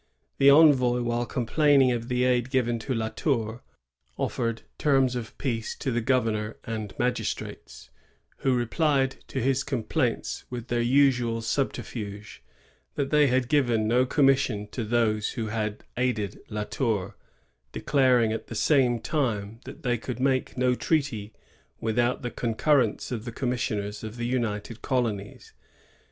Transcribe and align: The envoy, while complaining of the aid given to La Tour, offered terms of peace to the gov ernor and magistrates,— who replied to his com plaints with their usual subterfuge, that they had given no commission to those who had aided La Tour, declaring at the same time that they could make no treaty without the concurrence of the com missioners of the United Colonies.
The 0.39 0.49
envoy, 0.49 1.03
while 1.03 1.27
complaining 1.27 1.91
of 1.91 2.07
the 2.07 2.23
aid 2.23 2.49
given 2.49 2.79
to 2.79 2.93
La 2.95 3.09
Tour, 3.09 3.61
offered 4.17 4.63
terms 4.79 5.15
of 5.15 5.37
peace 5.37 5.75
to 5.75 5.91
the 5.91 6.01
gov 6.01 6.23
ernor 6.23 6.55
and 6.63 6.97
magistrates,— 6.97 7.91
who 8.39 8.55
replied 8.57 9.17
to 9.27 9.39
his 9.39 9.63
com 9.63 9.83
plaints 9.83 10.43
with 10.49 10.69
their 10.69 10.81
usual 10.81 11.39
subterfuge, 11.43 12.41
that 12.95 13.11
they 13.11 13.27
had 13.27 13.47
given 13.47 13.87
no 13.87 14.03
commission 14.07 14.67
to 14.69 14.83
those 14.83 15.33
who 15.33 15.49
had 15.49 15.83
aided 15.95 16.39
La 16.49 16.63
Tour, 16.63 17.15
declaring 17.71 18.33
at 18.33 18.47
the 18.47 18.55
same 18.55 18.99
time 18.99 19.59
that 19.65 19.83
they 19.83 19.99
could 19.99 20.19
make 20.19 20.57
no 20.57 20.73
treaty 20.73 21.31
without 21.79 22.23
the 22.23 22.31
concurrence 22.31 23.11
of 23.11 23.23
the 23.23 23.31
com 23.31 23.51
missioners 23.51 24.03
of 24.03 24.17
the 24.17 24.25
United 24.25 24.81
Colonies. 24.81 25.53